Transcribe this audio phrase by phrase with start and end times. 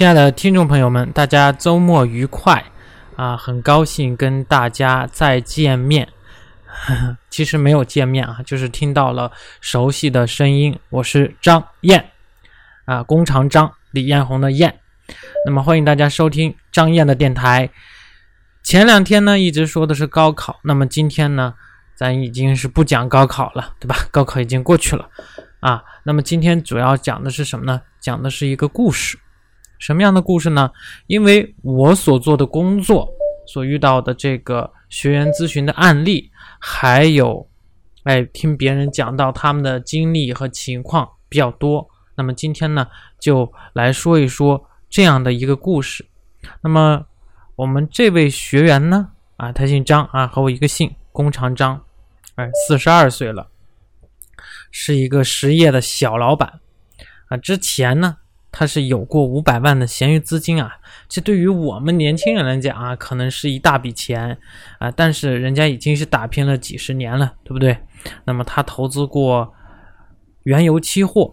[0.00, 2.64] 亲爱的听众朋友们，大家周末愉快
[3.16, 3.36] 啊！
[3.36, 6.08] 很高兴跟大家再见面。
[7.28, 10.78] 其实没有见面啊，就是听到了熟悉的声音。
[10.88, 12.12] 我是张燕
[12.86, 14.80] 啊，弓长张，李彦宏的燕。
[15.44, 17.68] 那么欢迎大家收听张燕的电台。
[18.62, 21.52] 前两天呢，一直说的是高考，那么今天呢，
[21.94, 23.96] 咱已经是不讲高考了，对吧？
[24.10, 25.06] 高考已经过去了
[25.60, 25.82] 啊。
[26.04, 27.82] 那么今天主要讲的是什么呢？
[28.00, 29.18] 讲的是一个故事。
[29.80, 30.70] 什么样的故事呢？
[31.06, 33.10] 因为我所做的工作，
[33.46, 37.48] 所遇到的这个学员咨询的案例，还有，
[38.04, 41.88] 哎，听别人讲到他们的经历和情况比较多。
[42.14, 42.86] 那么今天呢，
[43.18, 46.06] 就来说一说这样的一个故事。
[46.60, 47.06] 那么
[47.56, 51.82] 我们这位学员呢，啊，他姓张啊，和我一个姓，弓长张，
[52.34, 53.48] 哎，四十二岁了，
[54.70, 56.60] 是一个实业的小老板
[57.28, 57.38] 啊。
[57.38, 58.18] 之前呢。
[58.52, 60.76] 他是有过五百万的闲余资金啊，
[61.08, 64.36] 这对于我们年轻人来讲啊，可能是一大笔钱
[64.80, 64.90] 啊。
[64.90, 67.78] 但是人家已经是打拼了几十年了，对不对？
[68.24, 69.54] 那么他投资过
[70.42, 71.32] 原油期货，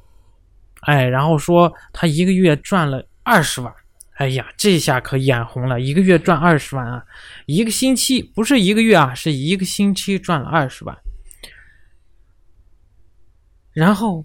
[0.82, 3.74] 哎，然后说他一个月赚了二十万，
[4.18, 7.04] 哎呀，这下可眼红了，一个月赚二十万啊，
[7.48, 10.96] 一个星期不是一个月啊，是一个星期赚了二十万。
[13.74, 14.24] 然后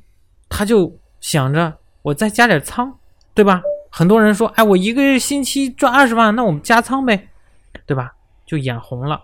[0.50, 1.78] 他就想着。
[2.02, 2.98] 我再加点仓，
[3.32, 3.62] 对吧？
[3.94, 7.28] 很多人说，哎，我一个星期赚二十万，那我们加仓呗，
[7.86, 8.12] 对吧？
[8.46, 9.22] 就眼红了，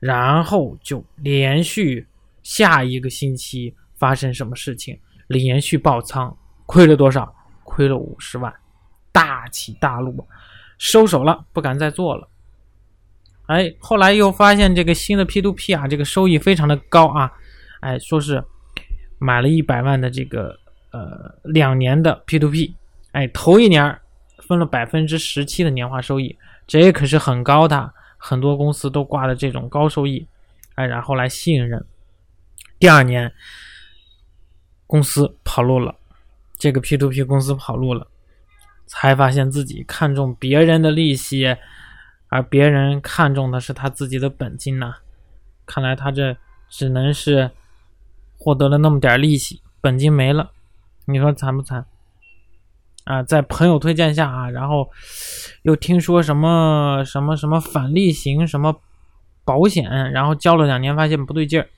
[0.00, 2.06] 然后就连续
[2.42, 6.36] 下一个星期发生什么事情，连续爆仓，
[6.66, 7.32] 亏了多少？
[7.64, 8.52] 亏了五十万，
[9.12, 10.26] 大起大落，
[10.78, 12.28] 收手了，不敢再做了。
[13.46, 17.30] 哎，后来又发现这个新的 P to P 啊，这个收益非常的高啊，
[17.80, 18.42] 哎，说是
[19.18, 20.58] 买了一百万的这个。
[20.92, 22.74] 呃，两年的 P to P，
[23.12, 23.98] 哎，头一年
[24.38, 30.26] 分了百分之十七的年化收益，这可是很高的，很多公司都挂的这种高收益，
[30.74, 31.84] 哎，然后来吸引人。
[32.78, 33.32] 第二年，
[34.86, 35.94] 公司跑路了，
[36.58, 38.06] 这个 P to P 公司跑路了，
[38.86, 41.56] 才发现自己看中别人的利息，
[42.28, 44.96] 而别人看中的是他自己的本金呐。
[45.64, 46.36] 看来他这
[46.68, 47.50] 只能是
[48.36, 50.50] 获得了那么点利息，本金没了。
[51.06, 51.84] 你说惨不惨？
[53.04, 54.88] 啊，在朋友推荐下啊，然后
[55.62, 58.80] 又听说什么什么什么返利型什么
[59.44, 61.68] 保险，然后交了两年，发现不对劲儿，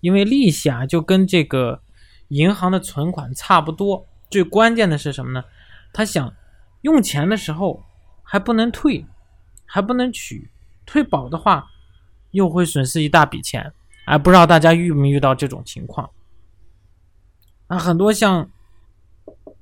[0.00, 1.80] 因为利息啊就跟这个
[2.28, 4.06] 银行的存款差不多。
[4.30, 5.44] 最关键的是什么呢？
[5.92, 6.32] 他想
[6.82, 7.82] 用钱的时候
[8.22, 9.04] 还不能退，
[9.64, 10.48] 还不能取，
[10.84, 11.66] 退保的话
[12.30, 13.72] 又会损失一大笔钱。
[14.04, 16.08] 哎，不知道大家遇没遇到这种情况？
[17.68, 18.48] 啊，很多像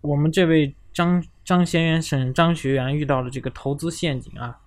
[0.03, 4.59] 我们这位张张贤元省张学员遇到了这个投资陷阱啊，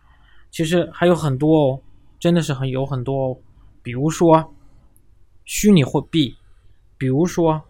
[0.50, 1.81] 其实还有很多哦，
[2.20, 3.38] 真的是很有很多哦，
[3.84, 4.53] 比如说
[5.46, 6.36] 虚拟货币，
[6.98, 7.62] 比如说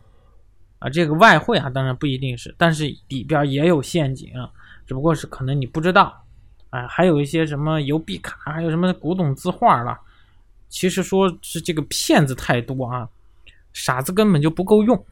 [0.80, 4.32] 啊这个外汇啊，当然不一定是，但是里边也有陷阱，
[4.86, 6.24] 只不过是可能你不知道，
[6.70, 10.00] 啊，还有一些什么邮币卡，还有什么古董字画了，
[10.70, 13.10] 其实说是这个骗子太多啊。
[13.78, 15.06] 傻子根本就不够用，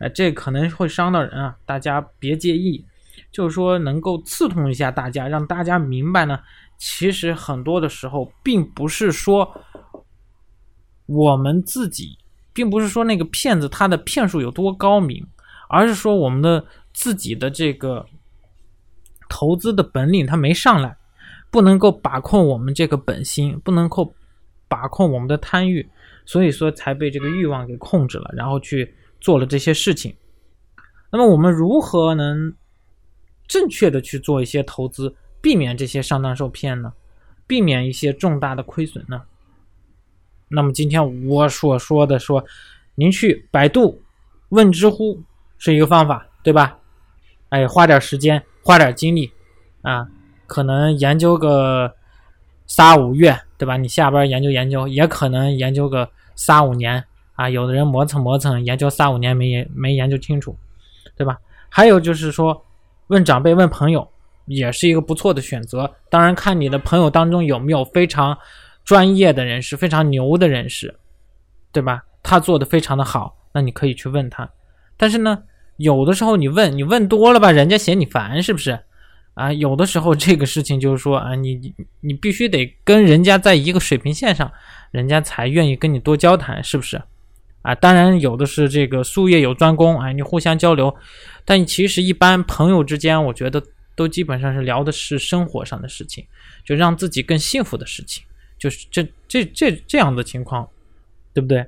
[0.00, 2.84] 哎， 这可能会伤到人啊，大家别介意。
[3.30, 6.40] 就是说，能够刺痛一下大家，让大家明白呢。
[6.78, 9.48] 其实很多的时候，并不是说
[11.06, 12.18] 我们自己，
[12.52, 15.24] 并不是说那个骗子他的骗术有多高明，
[15.68, 18.04] 而是说我们的自己的这个
[19.28, 20.96] 投资的本领他没上来，
[21.52, 24.12] 不能够把控我们这个本心，不能够
[24.66, 25.88] 把控我们的贪欲。
[26.30, 30.14] 所以说才被这个欲望给控制了，然后去做了这些事情。
[31.10, 32.54] 那么我们如何能
[33.48, 36.92] 正确的去做一些投资，避免这些上当受骗呢？
[37.48, 39.22] 避免一些重大的亏损呢？
[40.46, 42.44] 那么今天我所说的说，
[42.94, 44.00] 您去百度、
[44.50, 45.20] 问知乎
[45.58, 46.78] 是一个方法，对吧？
[47.48, 49.32] 哎，花点时间，花点精力
[49.82, 50.06] 啊，
[50.46, 51.92] 可能研究个
[52.68, 53.76] 三五月，对吧？
[53.76, 56.08] 你下班研究研究，也可能研究个。
[56.36, 57.04] 三五年
[57.34, 60.56] 啊，有的人磨蹭磨蹭，研究三五年没研没研究清楚，
[61.14, 61.38] 对吧？
[61.68, 62.64] 还有就是说，
[63.08, 64.08] 问长辈、问朋友
[64.46, 65.92] 也是一个不错的选择。
[66.08, 68.38] 当然，看你的朋友当中有没有非常
[68.86, 70.94] 专业的人士、非常牛的人士，
[71.72, 72.02] 对吧？
[72.22, 74.48] 他做的非常的好，那你可以去问他。
[74.96, 75.42] 但是呢，
[75.76, 78.80] 有的时候你问你问多了吧，人家嫌你烦，是不是？
[79.40, 84.52] 啊，有的时候这个事情就是说啊，你你必须得跟人家在一个水平线上，
[84.90, 87.00] 人家才愿意跟你多交谈，是不是？
[87.62, 90.94] 啊，当然有的是这个术业有专攻，哎，你互相交流。
[91.46, 93.62] 但其实一般朋友之间，我觉得
[93.96, 96.22] 都基本上是聊的是生活上的事情，
[96.62, 98.22] 就让自己更幸福的事情，
[98.58, 100.68] 就是这这这这样的情况，
[101.32, 101.66] 对不对？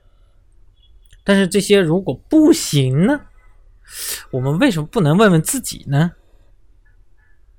[1.25, 3.19] 但是这些如果不行呢？
[4.31, 6.13] 我们为什么不能问问自己呢？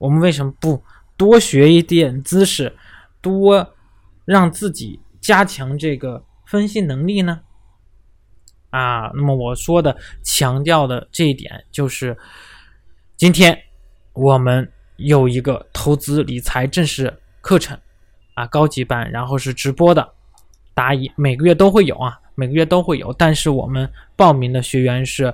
[0.03, 0.83] 我们为什么不
[1.15, 2.75] 多学一点知识，
[3.21, 3.73] 多
[4.25, 7.39] 让自己加强这个分析能力呢？
[8.69, 12.17] 啊，那么我说的强调的这一点就是，
[13.15, 13.57] 今天
[14.11, 17.79] 我们有一个投资理财正式课程
[18.33, 20.05] 啊，高级班，然后是直播的
[20.73, 25.33] 答疑，每个月都会有啊，每个月都会有，但是我们报名的学员是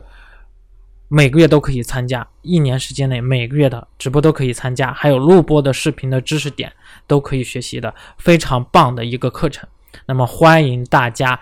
[1.09, 6.71] 每个月都可以参加，一年时间内每个月的直播都可以参加，还有录播的视频的知识点
[7.05, 9.67] 都可以学习的，非常棒的一个课程。
[10.05, 11.37] 那么欢迎大家。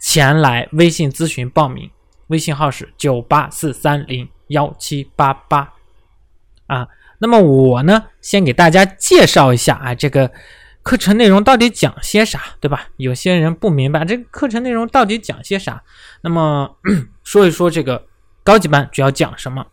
[0.00, 1.90] 前来微信咨询报名，
[2.28, 5.72] 微信号是九八四三零幺七八八
[6.68, 6.86] 啊。
[7.18, 10.30] 那么我呢，先给大家介绍一下啊，这个
[10.84, 12.86] 课程内容到底讲些啥，对吧？
[12.96, 15.82] 有些人不明白这个课程内容到底讲些啥。
[16.20, 16.76] 那么
[17.24, 18.06] 说一说这个
[18.48, 19.66] 高级班主要讲什么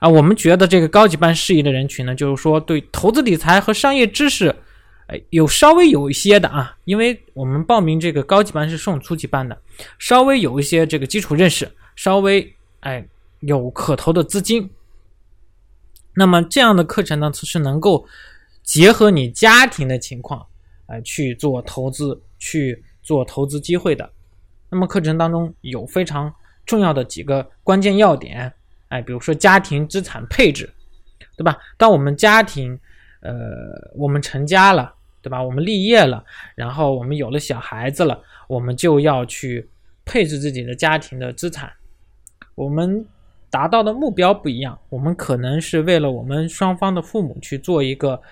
[0.00, 0.06] 啊？
[0.06, 4.54] 我们觉得这个高级班适宜的人群呢，就是说对投资理财和商业知识。
[5.06, 9.58] 哎，有稍微有一些的啊，因为我们报名这个高级班是送初级班的，
[9.98, 11.66] 稍微有一些这个基础认识，
[11.96, 13.02] 稍微哎
[13.40, 14.68] 有可投的资金，
[16.12, 18.06] 那么这样的课程呢，是能够
[18.62, 20.44] 结合你家庭的情况，
[20.88, 24.12] 哎去做投资，去做投资机会的。
[24.68, 26.30] 那么课程当中有非常
[26.68, 28.52] 重要的几个关键要点，
[28.90, 30.72] 哎，比如说家庭资产配置，
[31.36, 31.58] 对吧？
[31.76, 32.78] 当我们家庭
[33.22, 33.32] 呃
[33.96, 34.94] 我们成家了。
[35.20, 35.42] 对吧？
[35.42, 36.24] 我们立业了，
[36.54, 39.68] 然后我们有了小孩子了，我们就要去
[40.04, 41.70] 配置自己的家庭的资产。
[42.54, 43.04] 我们
[43.50, 48.22] 达到的目标不一样，我们可能是为了我们双方的父母去做一个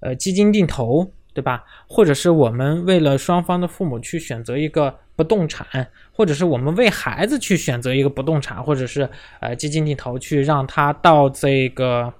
[0.00, 1.64] 呃基金定投，对吧？
[1.88, 5.66] 或者是我们为了双方的父母去选择一个不动产，
[6.12, 9.08] 或者是我们为孩子去选择一个不动产，或者是
[9.40, 12.12] 呃基金定投，去让他到这个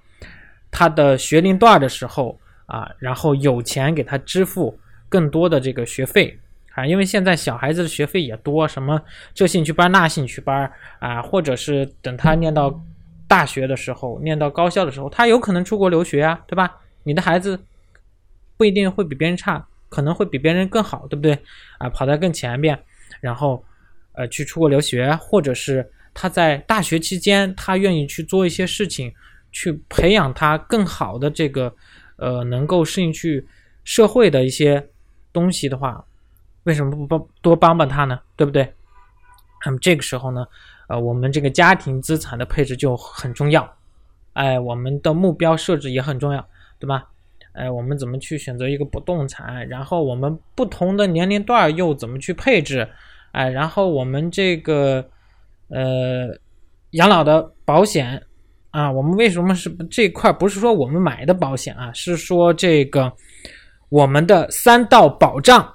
[0.70, 2.38] 他的学龄段的时候。
[2.66, 4.74] 啊，然后有钱给他支付
[5.10, 6.34] 更多的这个学费
[6.72, 8.98] 啊，因为现在小孩子的学费也多，什么
[9.34, 12.82] 这兴趣班那兴趣班啊，或者是等他念到
[13.28, 16.80] 大学的时候，念到高校的时候，他有可能出国留学啊，对吧？
[17.02, 17.60] 你的孩子
[18.56, 21.38] 不一定会比别人差，可能会比别人更好，对不对？
[21.78, 22.76] 啊，跑在更前边，
[23.20, 23.64] 然后
[24.12, 29.12] 呃去出国留学，或者是他在大学期间，他愿意去做一些事情，
[29.52, 31.72] 去培养他更好的这个。
[32.16, 33.44] 呃，能够适应去
[33.82, 34.80] 社会的一些
[35.32, 36.02] 东西的话，
[36.62, 38.20] 为什么不帮多帮帮他呢？
[38.36, 38.72] 对不对？
[39.66, 40.46] 那么这个时候呢，
[40.86, 43.68] 呃，我们这个家庭资产的配置就很重要。
[44.34, 46.48] 哎，我们的目标设置也很重要，
[46.78, 47.04] 对吧？
[47.54, 49.66] 哎，我们怎么去选择一个不动产？
[49.68, 52.88] 然后我们不同的年龄段又怎么去配置？
[53.32, 55.04] 哎，然后我们这个
[55.68, 56.28] 呃
[56.90, 58.22] 养老的保险。
[58.70, 60.32] 啊，我们为什么是这块？
[60.32, 63.12] 不是说我们买的保险啊，是说这个
[63.88, 65.72] 我们的三道保障，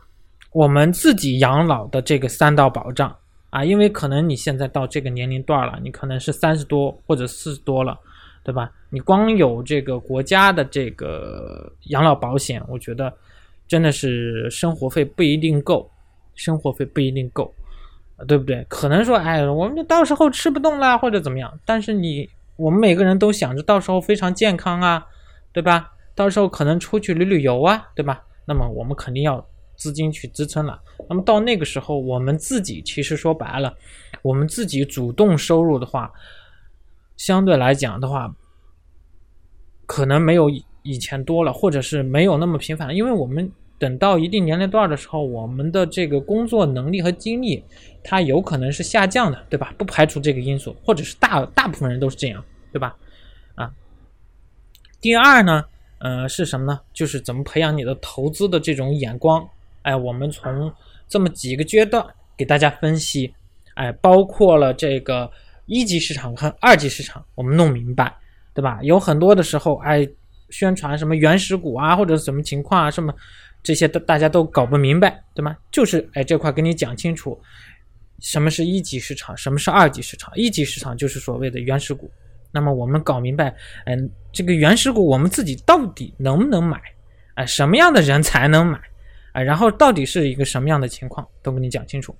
[0.51, 3.15] 我们自己养老的这个三道保障
[3.51, 3.63] 啊。
[3.63, 7.97] 因为可能你现在到这个年龄段了，你可能是三十多或者四十多了，
[8.43, 8.71] 对吧？
[8.89, 13.13] 你光有这个国家的这个养老保险，我觉得
[13.67, 15.89] 真的是生活费不一定够，
[16.35, 17.53] 生活费不一定够，
[18.27, 18.65] 对不对？
[18.69, 22.29] 可能说，哎，我们就到时候吃不动了或者怎么样，但是你。
[22.61, 25.07] 我们每个人都想着到时候非常健康啊，
[25.53, 25.93] 对吧？
[26.13, 28.21] 到时候可能出去旅旅游啊，对吧？
[28.43, 29.41] 那么我们肯定要
[29.77, 30.77] 资金去支撑了。
[31.07, 33.73] 那么到那个时候，我们自己其实说白了，
[34.21, 36.11] 我们自己主动收入的话，
[37.19, 38.33] 相对来讲的话，
[39.85, 40.49] 可能没有
[40.81, 43.51] 以前多了，或者是没有那么频繁了，因为我们。
[43.79, 47.63] 等到一定年龄段的时候，我们的这个工作能力和精力，
[48.03, 49.73] 它有可能是下降的，对吧？
[49.77, 52.93] 不排除这个因素，或者是大大部分人都是这样，对吧？
[53.55, 53.71] 啊，
[54.99, 55.63] 第二呢，
[55.99, 56.77] 呃，是什么呢？
[56.91, 59.47] 就是怎么培养你的投资的这种眼光。
[59.83, 60.69] 哎，我们从
[61.07, 63.33] 这么几个阶段给大家分析，
[63.75, 65.31] 哎，包括了这个
[65.69, 68.13] 一级市场和二级市场，我们弄明白，
[68.53, 68.79] 对吧？
[68.81, 70.05] 有很多的时候，哎，
[70.49, 73.13] 宣传什么原始股啊，或者什么情况啊，什么。
[73.61, 75.53] 这些都大家都搞不明白，对吗？
[75.69, 77.37] 就是哎，这块跟你讲清楚，
[78.19, 80.31] 什么是一级市场，什么是二级市场。
[80.33, 82.09] 一级市场就是所谓的原始股。
[82.53, 83.53] 那么我们搞明白，
[83.85, 86.81] 嗯，这个原始股我们自己到底能不能买？
[87.33, 88.79] 哎，什么样的人才能买？
[89.33, 92.15] 哎，然后到底是一个什么样的情况，都跟你讲清楚。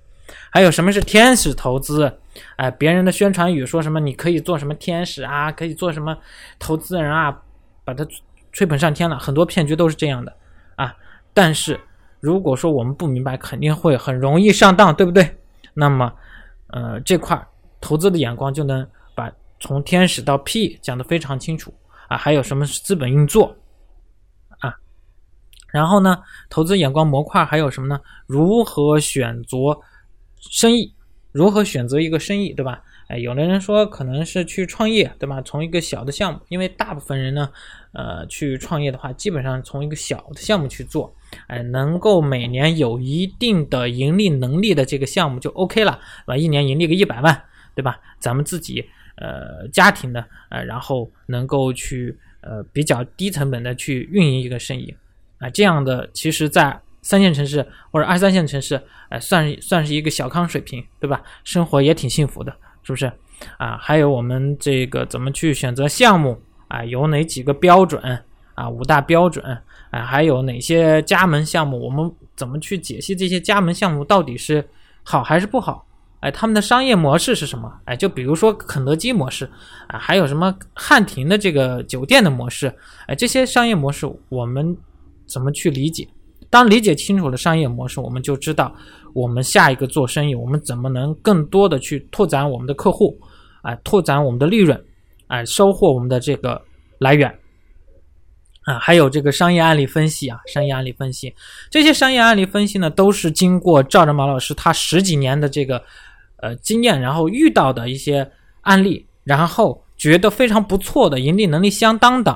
[0.51, 2.19] 还有什么是天使投资？
[2.55, 6.17] 哎，别人的宣传语说什么你可以做什么天使啊，可以做什么
[6.57, 7.41] 投资人啊，
[7.83, 8.05] 把它
[8.51, 9.19] 吹捧上天了。
[9.19, 10.33] 很多骗局都是这样的
[10.75, 10.95] 啊。
[11.33, 11.79] 但是
[12.19, 15.38] 如果说我们不明白，肯定会很容易上当，对不对？
[15.74, 16.12] 那么，
[16.67, 17.45] 呃，这块
[17.81, 21.74] 投资的眼光就能把从天使到 P 讲得非常清楚
[22.07, 22.17] 啊。
[22.17, 23.55] 还有什么是资本运作
[24.59, 24.74] 啊？
[25.71, 26.17] 然后呢，
[26.50, 28.00] 投资眼光模块还有什么呢？
[28.27, 29.57] 如何选择
[30.39, 30.93] 生意？
[31.31, 32.81] 如何选择一个生意，对吧？
[33.08, 35.41] 哎，有的人说可能是去创业，对吧？
[35.43, 37.51] 从一个小的项目，因为大部分人呢，
[37.91, 41.13] 呃，去创业的话，基本上从一个小的项目去做，
[41.48, 46.38] 哎，能够每年有一定的盈利能力的这个项目就 OK 了，对吧？
[46.38, 47.43] 一年盈利个一百万，
[47.75, 48.00] 对吧？
[48.19, 48.84] 咱们自己
[49.17, 54.96] 呃家庭的呃，然后能够去呃比较低成本的去运营一个生意，
[55.38, 56.79] 啊，这样的其实在。
[57.01, 61.22] 三线城市或者二三线城市，哎，算算是一个小康水平，对吧？
[61.44, 62.51] 生活也挺幸福的，
[62.84, 63.12] 是不是？
[63.58, 66.84] 啊，还有我们这个怎么去选择项目啊？
[66.84, 68.01] 有哪几个标准
[68.56, 68.70] 啊？
[68.70, 69.46] 五大标准
[69.91, 70.01] 啊？
[70.01, 71.79] 还有哪些加盟项目？
[71.79, 74.68] 我们怎么去解析这些加盟项目到底是
[75.03, 75.86] 好还是不好？
[76.20, 77.74] 哎，他们的商业模式是什么？
[77.86, 79.50] 哎，就比如说肯德基模式
[79.88, 82.68] 啊，还有什么汉庭的这个酒店的模式？
[83.08, 84.75] 哎，这些商业模式我们
[85.25, 86.06] 怎么去理解？
[86.50, 88.75] 当理解清楚了商业模式，我们就知道
[89.13, 93.15] 我们下一个做生意，我们怎么能更多的去拓展我们的客户，
[93.62, 94.84] 啊，拓展我们的利润，
[95.27, 96.60] 啊，收获我们的这个
[96.98, 97.29] 来源，
[98.63, 101.32] 啊，还有这个商业案例分析啊，商业案例分析，
[101.70, 105.84] 这些商业案例分析呢，都是经过赵正毛老师他十几年的这个
[106.38, 108.27] 呃经验，然后遇到的一些
[108.62, 112.32] 案例，然后觉得非常不错的，盈利能力相当的，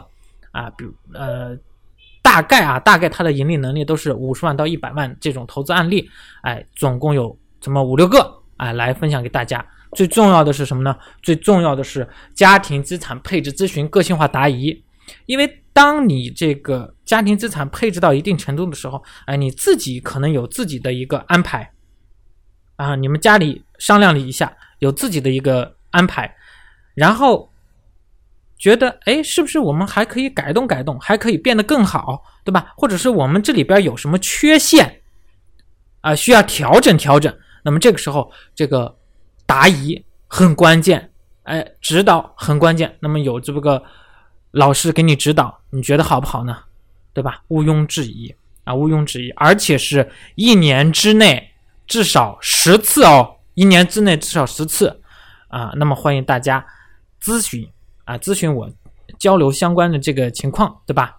[0.51, 1.58] 啊，比如呃。
[2.24, 6.10] 大概啊，大概它的盈利能力都是五十万到一百万这种投资案例，
[6.42, 9.63] 哎，总共有这么五六个，哎，来分享给大家。
[9.92, 10.98] 最重要的是什么呢？
[11.22, 14.84] 最重要的是家庭资产配置咨询个性化答疑。
[15.27, 21.72] 因为当你这个家庭资产配置到一定程度的时候，哎，你自己可能有自己的一个安排，
[22.77, 26.36] 啊，你们家里商量了一下，有自己的一个安排，
[26.96, 27.52] 然后。
[28.63, 32.72] 觉得哎，是不是我们还可以改动改动，还可以变得更好，对吧？
[32.77, 35.01] 或者是我们这里边有什么缺陷
[36.00, 37.38] 啊，需要调整调整？
[37.62, 38.98] 那么这个时候，这个
[39.46, 41.12] 答疑很关键，
[41.43, 42.96] 哎，指导很关键。
[43.01, 43.84] 那么有这么个
[44.51, 46.58] 老师给你指导，你觉得好不好呢？
[47.12, 47.43] 对吧？
[47.50, 51.51] 毋庸置疑啊，毋庸置疑，而且是一年之内
[51.86, 55.01] 至少十次哦，一年之内至少十次
[55.50, 55.74] 啊。
[55.75, 56.65] 那么欢迎大家
[57.22, 57.70] 咨询。
[58.05, 58.69] 啊，咨询我
[59.17, 61.17] 交流相关的这个情况，对吧？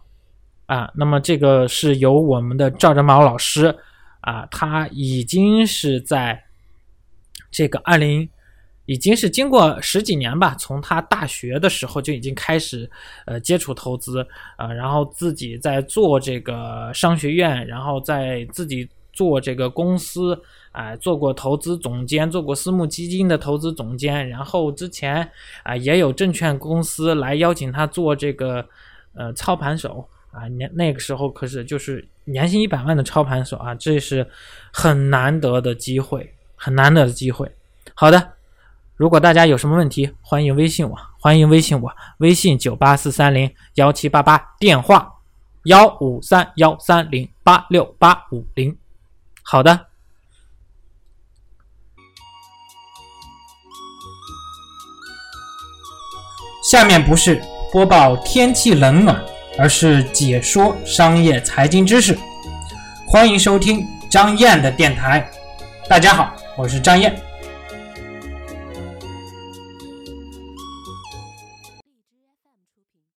[0.66, 3.74] 啊，那么这个是由我们的赵振毛老师
[4.20, 6.42] 啊，他已经是在
[7.50, 8.28] 这个二零，
[8.86, 12.90] 已经是经过十几年吧，从他大学的时候就已经开始
[13.26, 14.26] 呃接触投资
[14.56, 20.40] 啊，然后自己在做这个商学院，然后在自己做这个公司。
[20.74, 25.30] 啊，做过投资总监，做过私募基金的投资总监，然后之前
[25.62, 28.66] 啊也有证券公司来邀请他做这个
[29.14, 34.28] 呃操盘手啊，年那个时候可是就是年薪一百万的操盘手啊，这是
[34.72, 37.48] 很难得的机会，很难得的机会。
[37.94, 38.32] 好的，
[38.96, 41.88] 如果大家有什么问题，欢迎微信我，欢迎微信我，
[42.18, 45.08] 微信九八四三零幺七八八，电话
[45.66, 48.76] 幺五三幺三零八六八五零。
[49.44, 49.93] 好的。
[56.64, 59.22] 下面不是播报天气冷暖，
[59.58, 62.18] 而是解说商业财经知识。
[63.06, 65.28] 欢迎收听张燕的电台。
[65.86, 67.14] 大家好，我是张燕。